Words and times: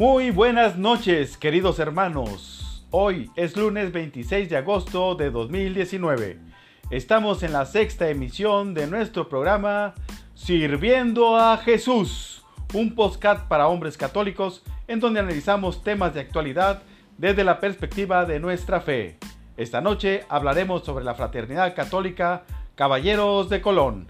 Muy 0.00 0.30
buenas 0.30 0.78
noches, 0.78 1.36
queridos 1.36 1.78
hermanos. 1.78 2.86
Hoy 2.90 3.30
es 3.36 3.54
lunes 3.54 3.92
26 3.92 4.48
de 4.48 4.56
agosto 4.56 5.14
de 5.14 5.30
2019. 5.30 6.40
Estamos 6.88 7.42
en 7.42 7.52
la 7.52 7.66
sexta 7.66 8.08
emisión 8.08 8.72
de 8.72 8.86
nuestro 8.86 9.28
programa 9.28 9.92
Sirviendo 10.34 11.36
a 11.36 11.58
Jesús, 11.58 12.42
un 12.72 12.94
podcast 12.94 13.46
para 13.46 13.68
hombres 13.68 13.98
católicos 13.98 14.62
en 14.88 15.00
donde 15.00 15.20
analizamos 15.20 15.84
temas 15.84 16.14
de 16.14 16.20
actualidad 16.20 16.82
desde 17.18 17.44
la 17.44 17.60
perspectiva 17.60 18.24
de 18.24 18.40
nuestra 18.40 18.80
fe. 18.80 19.18
Esta 19.58 19.82
noche 19.82 20.24
hablaremos 20.30 20.82
sobre 20.82 21.04
la 21.04 21.14
fraternidad 21.14 21.74
católica 21.76 22.44
Caballeros 22.74 23.50
de 23.50 23.60
Colón. 23.60 24.06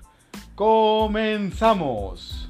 Comenzamos. 0.54 2.49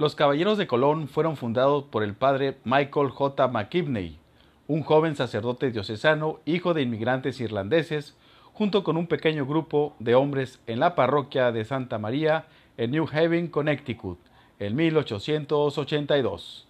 Los 0.00 0.14
Caballeros 0.14 0.56
de 0.56 0.66
Colón 0.66 1.08
fueron 1.08 1.36
fundados 1.36 1.84
por 1.84 2.02
el 2.02 2.14
padre 2.14 2.56
Michael 2.64 3.10
J. 3.10 3.48
McKibney, 3.48 4.18
un 4.66 4.82
joven 4.82 5.14
sacerdote 5.14 5.70
diocesano, 5.70 6.40
hijo 6.46 6.72
de 6.72 6.80
inmigrantes 6.80 7.38
irlandeses, 7.38 8.16
junto 8.54 8.82
con 8.82 8.96
un 8.96 9.08
pequeño 9.08 9.44
grupo 9.44 9.94
de 9.98 10.14
hombres 10.14 10.58
en 10.66 10.80
la 10.80 10.94
parroquia 10.94 11.52
de 11.52 11.66
Santa 11.66 11.98
María 11.98 12.46
en 12.78 12.92
New 12.92 13.06
Haven, 13.12 13.48
Connecticut, 13.48 14.18
en 14.58 14.74
1882. 14.74 16.66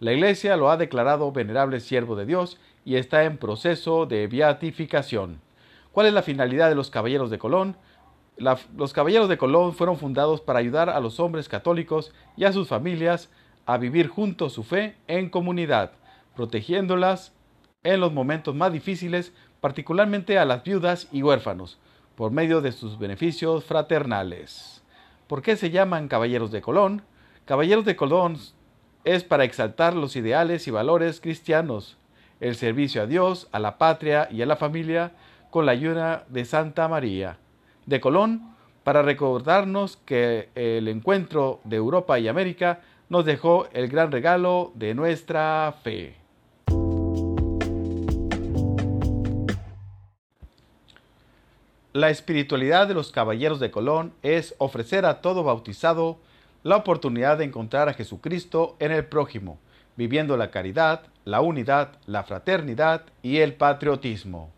La 0.00 0.12
Iglesia 0.12 0.54
lo 0.58 0.70
ha 0.70 0.76
declarado 0.76 1.32
venerable 1.32 1.80
siervo 1.80 2.16
de 2.16 2.26
Dios 2.26 2.60
y 2.84 2.96
está 2.96 3.24
en 3.24 3.38
proceso 3.38 4.04
de 4.04 4.26
beatificación. 4.26 5.40
¿Cuál 5.90 6.08
es 6.08 6.12
la 6.12 6.20
finalidad 6.20 6.68
de 6.68 6.74
los 6.74 6.90
Caballeros 6.90 7.30
de 7.30 7.38
Colón? 7.38 7.78
Los 8.36 8.92
Caballeros 8.92 9.28
de 9.28 9.38
Colón 9.38 9.74
fueron 9.74 9.96
fundados 9.96 10.40
para 10.40 10.58
ayudar 10.58 10.90
a 10.90 11.00
los 11.00 11.20
hombres 11.20 11.48
católicos 11.48 12.12
y 12.36 12.44
a 12.44 12.52
sus 12.52 12.68
familias 12.68 13.30
a 13.64 13.78
vivir 13.78 14.08
juntos 14.08 14.52
su 14.52 14.64
fe 14.64 14.96
en 15.06 15.30
comunidad, 15.30 15.92
protegiéndolas 16.34 17.32
en 17.84 18.00
los 18.00 18.12
momentos 18.12 18.54
más 18.54 18.72
difíciles, 18.72 19.32
particularmente 19.60 20.38
a 20.38 20.44
las 20.44 20.64
viudas 20.64 21.08
y 21.12 21.22
huérfanos, 21.22 21.78
por 22.16 22.32
medio 22.32 22.60
de 22.60 22.72
sus 22.72 22.98
beneficios 22.98 23.64
fraternales. 23.64 24.82
¿Por 25.28 25.40
qué 25.40 25.56
se 25.56 25.70
llaman 25.70 26.08
Caballeros 26.08 26.50
de 26.50 26.60
Colón? 26.60 27.02
Caballeros 27.44 27.84
de 27.84 27.96
Colón 27.96 28.36
es 29.04 29.22
para 29.22 29.44
exaltar 29.44 29.94
los 29.94 30.16
ideales 30.16 30.66
y 30.66 30.70
valores 30.70 31.20
cristianos, 31.20 31.98
el 32.40 32.56
servicio 32.56 33.02
a 33.02 33.06
Dios, 33.06 33.48
a 33.52 33.58
la 33.60 33.78
patria 33.78 34.28
y 34.30 34.42
a 34.42 34.46
la 34.46 34.56
familia, 34.56 35.12
con 35.50 35.66
la 35.66 35.72
ayuda 35.72 36.26
de 36.28 36.44
Santa 36.44 36.88
María 36.88 37.38
de 37.86 38.00
Colón 38.00 38.54
para 38.82 39.02
recordarnos 39.02 39.96
que 39.96 40.50
el 40.54 40.88
encuentro 40.88 41.60
de 41.64 41.76
Europa 41.76 42.18
y 42.18 42.28
América 42.28 42.80
nos 43.08 43.24
dejó 43.24 43.68
el 43.72 43.88
gran 43.88 44.12
regalo 44.12 44.72
de 44.74 44.94
nuestra 44.94 45.74
fe. 45.82 46.16
La 51.92 52.10
espiritualidad 52.10 52.88
de 52.88 52.94
los 52.94 53.12
caballeros 53.12 53.60
de 53.60 53.70
Colón 53.70 54.14
es 54.22 54.56
ofrecer 54.58 55.06
a 55.06 55.20
todo 55.20 55.44
bautizado 55.44 56.18
la 56.64 56.76
oportunidad 56.76 57.38
de 57.38 57.44
encontrar 57.44 57.88
a 57.88 57.94
Jesucristo 57.94 58.74
en 58.80 58.90
el 58.90 59.04
prójimo, 59.04 59.60
viviendo 59.96 60.36
la 60.36 60.50
caridad, 60.50 61.02
la 61.24 61.40
unidad, 61.40 61.92
la 62.06 62.24
fraternidad 62.24 63.02
y 63.22 63.36
el 63.38 63.54
patriotismo. 63.54 64.53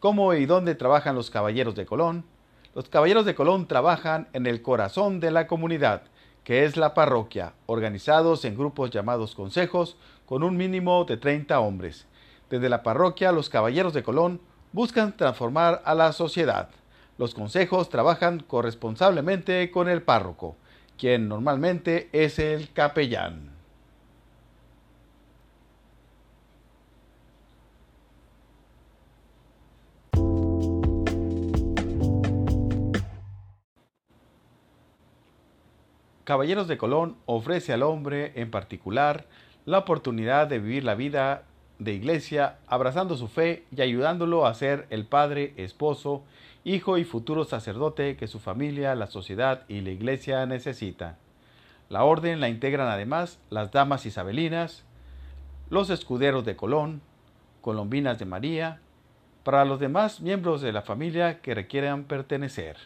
¿Cómo 0.00 0.32
y 0.32 0.46
dónde 0.46 0.76
trabajan 0.76 1.16
los 1.16 1.28
caballeros 1.28 1.74
de 1.74 1.84
Colón? 1.84 2.24
Los 2.72 2.88
caballeros 2.88 3.26
de 3.26 3.34
Colón 3.34 3.66
trabajan 3.66 4.28
en 4.32 4.46
el 4.46 4.62
corazón 4.62 5.18
de 5.18 5.32
la 5.32 5.48
comunidad, 5.48 6.02
que 6.44 6.64
es 6.64 6.76
la 6.76 6.94
parroquia, 6.94 7.54
organizados 7.66 8.44
en 8.44 8.56
grupos 8.56 8.90
llamados 8.90 9.34
consejos, 9.34 9.96
con 10.24 10.44
un 10.44 10.56
mínimo 10.56 11.04
de 11.04 11.16
30 11.16 11.58
hombres. 11.58 12.06
Desde 12.48 12.68
la 12.68 12.84
parroquia, 12.84 13.32
los 13.32 13.48
caballeros 13.48 13.92
de 13.92 14.04
Colón 14.04 14.40
buscan 14.72 15.16
transformar 15.16 15.82
a 15.84 15.96
la 15.96 16.12
sociedad. 16.12 16.68
Los 17.16 17.34
consejos 17.34 17.88
trabajan 17.88 18.38
corresponsablemente 18.38 19.68
con 19.72 19.88
el 19.88 20.02
párroco, 20.02 20.54
quien 20.96 21.28
normalmente 21.28 22.08
es 22.12 22.38
el 22.38 22.72
capellán. 22.72 23.57
Caballeros 36.28 36.68
de 36.68 36.76
Colón 36.76 37.16
ofrece 37.24 37.72
al 37.72 37.82
hombre 37.82 38.32
en 38.34 38.50
particular 38.50 39.24
la 39.64 39.78
oportunidad 39.78 40.46
de 40.46 40.58
vivir 40.58 40.84
la 40.84 40.94
vida 40.94 41.44
de 41.78 41.94
iglesia 41.94 42.58
abrazando 42.66 43.16
su 43.16 43.28
fe 43.28 43.64
y 43.74 43.80
ayudándolo 43.80 44.44
a 44.44 44.52
ser 44.52 44.86
el 44.90 45.06
padre, 45.06 45.54
esposo, 45.56 46.22
hijo 46.64 46.98
y 46.98 47.04
futuro 47.04 47.44
sacerdote 47.44 48.18
que 48.18 48.26
su 48.26 48.40
familia, 48.40 48.94
la 48.94 49.06
sociedad 49.06 49.62
y 49.68 49.80
la 49.80 49.88
iglesia 49.88 50.44
necesita. 50.44 51.16
La 51.88 52.04
orden 52.04 52.40
la 52.40 52.50
integran 52.50 52.88
además 52.88 53.40
las 53.48 53.72
damas 53.72 54.04
isabelinas, 54.04 54.84
los 55.70 55.88
escuderos 55.88 56.44
de 56.44 56.56
Colón, 56.56 57.00
colombinas 57.62 58.18
de 58.18 58.26
María, 58.26 58.80
para 59.44 59.64
los 59.64 59.80
demás 59.80 60.20
miembros 60.20 60.60
de 60.60 60.72
la 60.72 60.82
familia 60.82 61.40
que 61.40 61.54
requieran 61.54 62.04
pertenecer. 62.04 62.76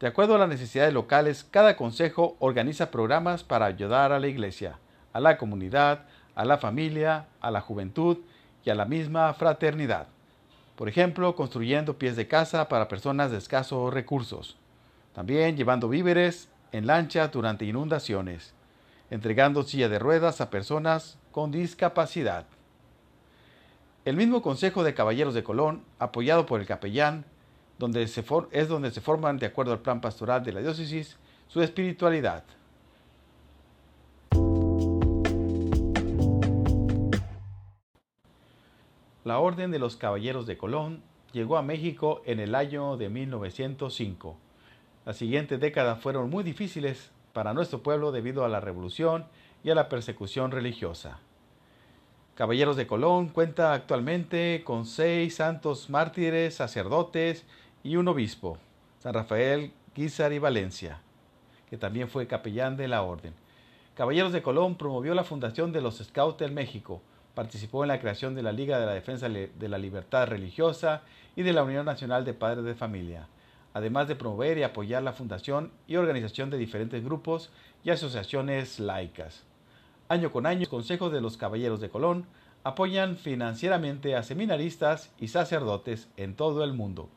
De 0.00 0.06
acuerdo 0.06 0.34
a 0.34 0.38
las 0.38 0.48
necesidades 0.48 0.92
locales, 0.92 1.46
cada 1.50 1.76
consejo 1.76 2.36
organiza 2.38 2.90
programas 2.90 3.44
para 3.44 3.64
ayudar 3.64 4.12
a 4.12 4.20
la 4.20 4.26
iglesia, 4.26 4.78
a 5.14 5.20
la 5.20 5.38
comunidad, 5.38 6.04
a 6.34 6.44
la 6.44 6.58
familia, 6.58 7.28
a 7.40 7.50
la 7.50 7.62
juventud 7.62 8.18
y 8.62 8.68
a 8.68 8.74
la 8.74 8.84
misma 8.84 9.32
fraternidad. 9.32 10.08
Por 10.76 10.90
ejemplo, 10.90 11.34
construyendo 11.34 11.96
pies 11.96 12.14
de 12.14 12.28
casa 12.28 12.68
para 12.68 12.88
personas 12.88 13.30
de 13.30 13.38
escasos 13.38 13.94
recursos. 13.94 14.56
También 15.14 15.56
llevando 15.56 15.88
víveres 15.88 16.50
en 16.72 16.86
lancha 16.86 17.28
durante 17.28 17.64
inundaciones. 17.64 18.52
Entregando 19.10 19.62
silla 19.62 19.88
de 19.88 19.98
ruedas 19.98 20.42
a 20.42 20.50
personas 20.50 21.16
con 21.32 21.50
discapacidad. 21.50 22.44
El 24.04 24.16
mismo 24.16 24.42
Consejo 24.42 24.84
de 24.84 24.92
Caballeros 24.92 25.32
de 25.32 25.42
Colón, 25.42 25.82
apoyado 25.98 26.44
por 26.44 26.60
el 26.60 26.66
capellán, 26.66 27.24
donde 27.78 28.02
es 28.02 28.68
donde 28.68 28.90
se 28.90 29.00
forman, 29.00 29.38
de 29.38 29.46
acuerdo 29.46 29.72
al 29.72 29.80
plan 29.80 30.00
pastoral 30.00 30.42
de 30.44 30.52
la 30.52 30.60
diócesis, 30.60 31.16
su 31.48 31.62
espiritualidad. 31.62 32.44
La 39.24 39.40
Orden 39.40 39.72
de 39.72 39.78
los 39.78 39.96
Caballeros 39.96 40.46
de 40.46 40.56
Colón 40.56 41.02
llegó 41.32 41.56
a 41.56 41.62
México 41.62 42.22
en 42.26 42.38
el 42.38 42.54
año 42.54 42.96
de 42.96 43.08
1905. 43.08 44.36
Las 45.04 45.16
siguientes 45.16 45.58
décadas 45.60 46.00
fueron 46.00 46.30
muy 46.30 46.44
difíciles 46.44 47.10
para 47.32 47.52
nuestro 47.52 47.82
pueblo 47.82 48.12
debido 48.12 48.44
a 48.44 48.48
la 48.48 48.60
revolución 48.60 49.26
y 49.64 49.70
a 49.70 49.74
la 49.74 49.88
persecución 49.88 50.52
religiosa. 50.52 51.18
Caballeros 52.36 52.76
de 52.76 52.86
Colón 52.86 53.28
cuenta 53.28 53.72
actualmente 53.72 54.62
con 54.64 54.86
seis 54.86 55.36
santos 55.36 55.90
mártires, 55.90 56.54
sacerdotes 56.54 57.44
y 57.86 57.96
un 57.96 58.08
obispo, 58.08 58.58
San 58.98 59.14
Rafael 59.14 59.70
Guizar 59.94 60.32
y 60.32 60.40
Valencia, 60.40 60.98
que 61.70 61.76
también 61.76 62.08
fue 62.08 62.26
capellán 62.26 62.76
de 62.76 62.88
la 62.88 63.02
orden. 63.02 63.32
Caballeros 63.94 64.32
de 64.32 64.42
Colón 64.42 64.74
promovió 64.74 65.14
la 65.14 65.22
fundación 65.22 65.70
de 65.70 65.80
los 65.80 65.98
Scouts 65.98 66.38
del 66.38 66.50
México, 66.50 67.00
participó 67.36 67.84
en 67.84 67.88
la 67.88 68.00
creación 68.00 68.34
de 68.34 68.42
la 68.42 68.50
Liga 68.50 68.80
de 68.80 68.86
la 68.86 68.92
Defensa 68.92 69.28
de 69.28 69.68
la 69.68 69.78
Libertad 69.78 70.26
Religiosa 70.26 71.02
y 71.36 71.44
de 71.44 71.52
la 71.52 71.62
Unión 71.62 71.86
Nacional 71.86 72.24
de 72.24 72.34
Padres 72.34 72.64
de 72.64 72.74
Familia, 72.74 73.28
además 73.72 74.08
de 74.08 74.16
promover 74.16 74.58
y 74.58 74.64
apoyar 74.64 75.04
la 75.04 75.12
fundación 75.12 75.70
y 75.86 75.94
organización 75.94 76.50
de 76.50 76.58
diferentes 76.58 77.04
grupos 77.04 77.52
y 77.84 77.90
asociaciones 77.90 78.80
laicas. 78.80 79.44
Año 80.08 80.32
con 80.32 80.46
año, 80.46 80.60
los 80.60 80.68
consejos 80.70 81.12
de 81.12 81.20
los 81.20 81.36
Caballeros 81.36 81.80
de 81.80 81.88
Colón 81.88 82.26
apoyan 82.64 83.16
financieramente 83.16 84.16
a 84.16 84.24
seminaristas 84.24 85.12
y 85.20 85.28
sacerdotes 85.28 86.08
en 86.16 86.34
todo 86.34 86.64
el 86.64 86.72
mundo, 86.72 87.10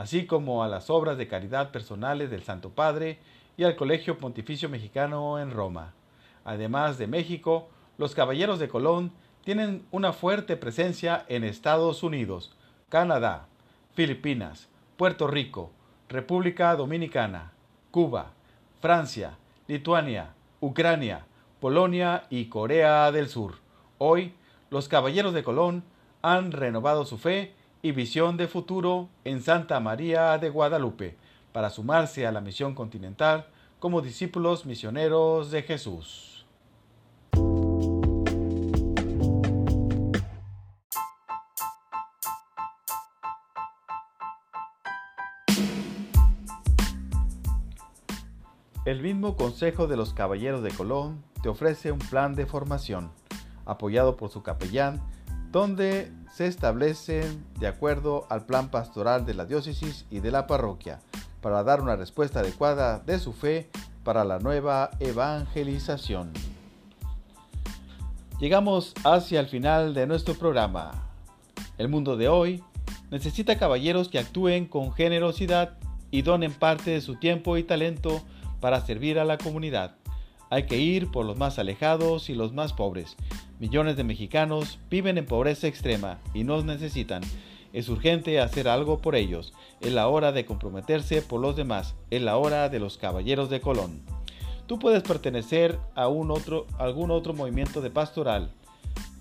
así 0.00 0.24
como 0.24 0.64
a 0.64 0.68
las 0.68 0.88
obras 0.88 1.18
de 1.18 1.28
caridad 1.28 1.72
personales 1.72 2.30
del 2.30 2.42
Santo 2.42 2.70
Padre 2.70 3.18
y 3.58 3.64
al 3.64 3.76
Colegio 3.76 4.16
Pontificio 4.16 4.70
Mexicano 4.70 5.38
en 5.38 5.50
Roma. 5.50 5.92
Además 6.42 6.96
de 6.96 7.06
México, 7.06 7.68
los 7.98 8.14
Caballeros 8.14 8.58
de 8.58 8.70
Colón 8.70 9.12
tienen 9.44 9.84
una 9.90 10.14
fuerte 10.14 10.56
presencia 10.56 11.26
en 11.28 11.44
Estados 11.44 12.02
Unidos, 12.02 12.56
Canadá, 12.88 13.46
Filipinas, 13.92 14.70
Puerto 14.96 15.26
Rico, 15.26 15.70
República 16.08 16.74
Dominicana, 16.76 17.52
Cuba, 17.90 18.32
Francia, 18.80 19.36
Lituania, 19.68 20.32
Ucrania, 20.60 21.26
Polonia 21.60 22.24
y 22.30 22.46
Corea 22.46 23.12
del 23.12 23.28
Sur. 23.28 23.56
Hoy, 23.98 24.32
los 24.70 24.88
Caballeros 24.88 25.34
de 25.34 25.44
Colón 25.44 25.84
han 26.22 26.52
renovado 26.52 27.04
su 27.04 27.18
fe 27.18 27.52
y 27.82 27.92
visión 27.92 28.36
de 28.36 28.48
futuro 28.48 29.08
en 29.24 29.42
Santa 29.42 29.80
María 29.80 30.36
de 30.38 30.50
Guadalupe 30.50 31.16
para 31.52 31.70
sumarse 31.70 32.26
a 32.26 32.32
la 32.32 32.40
misión 32.40 32.74
continental 32.74 33.46
como 33.78 34.02
discípulos 34.02 34.66
misioneros 34.66 35.50
de 35.50 35.62
Jesús. 35.62 36.46
El 48.86 49.02
mismo 49.02 49.36
Consejo 49.36 49.86
de 49.86 49.96
los 49.96 50.14
Caballeros 50.14 50.62
de 50.62 50.70
Colón 50.70 51.22
te 51.42 51.48
ofrece 51.48 51.92
un 51.92 51.98
plan 51.98 52.34
de 52.34 52.44
formación, 52.44 53.12
apoyado 53.64 54.16
por 54.16 54.30
su 54.30 54.42
capellán, 54.42 55.00
donde 55.52 56.12
se 56.32 56.46
establecen 56.46 57.44
de 57.58 57.66
acuerdo 57.66 58.26
al 58.30 58.46
plan 58.46 58.70
pastoral 58.70 59.26
de 59.26 59.34
la 59.34 59.44
diócesis 59.44 60.06
y 60.10 60.20
de 60.20 60.30
la 60.30 60.46
parroquia, 60.46 61.00
para 61.40 61.62
dar 61.64 61.80
una 61.80 61.96
respuesta 61.96 62.40
adecuada 62.40 62.98
de 63.00 63.18
su 63.18 63.32
fe 63.32 63.68
para 64.04 64.24
la 64.24 64.38
nueva 64.38 64.90
evangelización. 65.00 66.32
Llegamos 68.38 68.94
hacia 69.04 69.40
el 69.40 69.48
final 69.48 69.92
de 69.92 70.06
nuestro 70.06 70.34
programa. 70.34 70.92
El 71.76 71.88
mundo 71.88 72.16
de 72.16 72.28
hoy 72.28 72.64
necesita 73.10 73.58
caballeros 73.58 74.08
que 74.08 74.18
actúen 74.18 74.66
con 74.66 74.92
generosidad 74.92 75.76
y 76.10 76.22
donen 76.22 76.52
parte 76.52 76.90
de 76.90 77.00
su 77.00 77.16
tiempo 77.16 77.56
y 77.56 77.64
talento 77.64 78.22
para 78.60 78.80
servir 78.80 79.18
a 79.18 79.24
la 79.24 79.36
comunidad. 79.36 79.96
Hay 80.50 80.64
que 80.64 80.78
ir 80.78 81.12
por 81.12 81.24
los 81.24 81.38
más 81.38 81.60
alejados 81.60 82.28
y 82.28 82.34
los 82.34 82.52
más 82.52 82.72
pobres. 82.72 83.16
Millones 83.60 83.96
de 83.96 84.02
mexicanos 84.02 84.80
viven 84.90 85.16
en 85.16 85.24
pobreza 85.24 85.68
extrema 85.68 86.18
y 86.34 86.42
nos 86.42 86.64
necesitan. 86.64 87.22
Es 87.72 87.88
urgente 87.88 88.40
hacer 88.40 88.66
algo 88.66 88.98
por 88.98 89.14
ellos. 89.14 89.52
Es 89.80 89.92
la 89.92 90.08
hora 90.08 90.32
de 90.32 90.44
comprometerse 90.44 91.22
por 91.22 91.40
los 91.40 91.54
demás. 91.54 91.94
Es 92.10 92.20
la 92.20 92.36
hora 92.36 92.68
de 92.68 92.80
los 92.80 92.98
caballeros 92.98 93.48
de 93.48 93.60
Colón. 93.60 94.02
Tú 94.66 94.80
puedes 94.80 95.04
pertenecer 95.04 95.78
a 95.94 96.08
un 96.08 96.32
otro, 96.32 96.66
algún 96.78 97.12
otro 97.12 97.32
movimiento 97.32 97.80
de 97.80 97.90
pastoral. 97.90 98.50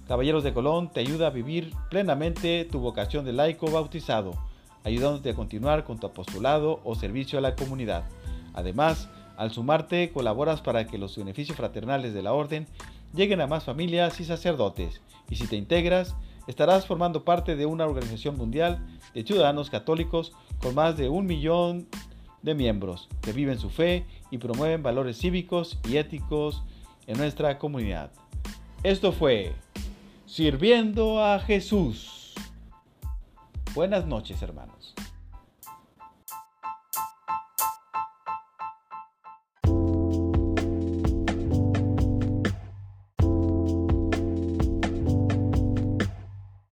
Caballeros 0.08 0.44
de 0.44 0.54
Colón 0.54 0.92
te 0.92 1.02
ayuda 1.02 1.28
a 1.28 1.32
vivir 1.32 1.74
plenamente 1.92 2.66
tu 2.66 2.80
vocación 2.80 3.24
de 3.24 3.34
laico 3.34 3.70
bautizado, 3.70 4.34
ayudándote 4.84 5.30
a 5.30 5.36
continuar 5.36 5.84
con 5.84 6.00
tu 6.00 6.08
apostolado 6.08 6.82
o 6.84 6.96
servicio 6.96 7.38
a 7.38 7.44
la 7.44 7.56
comunidad. 7.56 8.06
Además, 8.56 9.10
al 9.40 9.52
sumarte, 9.52 10.12
colaboras 10.12 10.60
para 10.60 10.86
que 10.86 10.98
los 10.98 11.18
beneficios 11.18 11.56
fraternales 11.56 12.14
de 12.14 12.22
la 12.22 12.34
orden 12.34 12.68
lleguen 13.16 13.40
a 13.40 13.48
más 13.48 13.64
familias 13.64 14.20
y 14.20 14.26
sacerdotes. 14.26 15.00
Y 15.30 15.38
si 15.38 15.48
te 15.48 15.56
integras, 15.56 16.14
estarás 16.46 16.86
formando 16.86 17.24
parte 17.24 17.56
de 17.56 17.66
una 17.66 17.86
organización 17.86 18.36
mundial 18.36 18.86
de 19.14 19.24
ciudadanos 19.24 19.70
católicos 19.70 20.34
con 20.62 20.76
más 20.76 20.98
de 20.98 21.08
un 21.08 21.26
millón 21.26 21.88
de 22.42 22.54
miembros 22.54 23.08
que 23.22 23.32
viven 23.32 23.60
su 23.60 23.70
fe 23.70 24.06
y 24.30 24.40
promueven 24.40 24.84
valores 24.84 25.18
cívicos 25.18 25.80
y 25.88 25.96
éticos 25.96 26.62
en 27.08 27.18
nuestra 27.18 27.58
comunidad. 27.60 28.12
Esto 28.84 29.14
fue 29.14 29.54
Sirviendo 30.26 31.24
a 31.24 31.40
Jesús. 31.40 32.34
Buenas 33.74 34.06
noches, 34.06 34.42
hermanos. 34.42 34.94